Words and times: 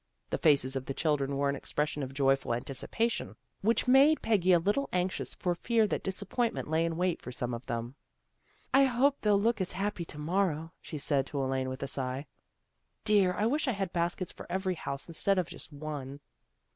The 0.31 0.39
faces 0.39 0.75
of 0.75 0.87
the 0.87 0.95
chil 0.95 1.17
dren 1.17 1.35
wore 1.37 1.47
an 1.47 1.55
expression 1.55 2.01
of 2.01 2.11
joyful 2.11 2.55
anticipation 2.55 3.35
which 3.61 3.87
made 3.87 4.23
Peggy 4.23 4.51
a 4.51 4.57
little 4.57 4.89
anxious 4.91 5.35
for 5.35 5.53
fear 5.53 5.85
that 5.85 6.01
disappointment 6.01 6.67
lay 6.67 6.85
in 6.85 6.97
wait 6.97 7.21
for 7.21 7.31
some 7.31 7.53
of 7.53 7.67
them." 7.67 7.93
I 8.73 8.85
hope 8.85 9.21
they'll 9.21 9.39
look 9.39 9.61
as 9.61 9.73
happy 9.73 10.03
to 10.05 10.17
mor 10.17 10.47
row," 10.47 10.71
she 10.81 10.97
said 10.97 11.27
to 11.27 11.39
Elaine 11.39 11.69
with 11.69 11.83
a 11.83 11.87
sigh." 11.87 12.25
Dear! 13.05 13.35
I 13.35 13.45
wish 13.45 13.67
I 13.67 13.73
had 13.73 13.93
baskets 13.93 14.31
for 14.31 14.51
every 14.51 14.73
house 14.73 15.07
instead 15.07 15.37
of 15.37 15.47
just 15.47 15.71
one." 15.71 16.21